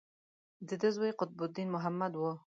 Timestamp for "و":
2.15-2.21